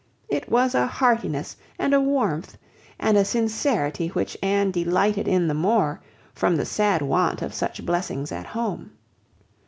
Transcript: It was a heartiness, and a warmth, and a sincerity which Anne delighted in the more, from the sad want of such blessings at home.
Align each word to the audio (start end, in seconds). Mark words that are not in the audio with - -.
It 0.29 0.49
was 0.49 0.73
a 0.73 0.87
heartiness, 0.87 1.55
and 1.77 1.93
a 1.93 2.01
warmth, 2.01 2.57
and 2.99 3.15
a 3.17 3.23
sincerity 3.23 4.07
which 4.07 4.35
Anne 4.41 4.71
delighted 4.71 5.27
in 5.27 5.47
the 5.47 5.53
more, 5.53 6.01
from 6.33 6.55
the 6.55 6.65
sad 6.65 7.03
want 7.03 7.43
of 7.43 7.53
such 7.53 7.85
blessings 7.85 8.31
at 8.31 8.47
home. 8.47 8.93